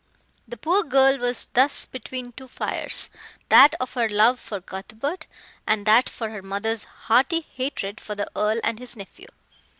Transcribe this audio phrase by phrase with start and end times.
[0.47, 3.11] The poor girl was thus between two fires
[3.49, 5.27] that of her love for Cuthbert,
[5.67, 9.27] and that of her mother's hearty hatred for the Earl and his nephew.